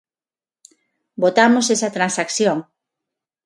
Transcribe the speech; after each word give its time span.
Votamos 1.23 1.65
esa 1.75 1.93
transacción. 1.97 2.57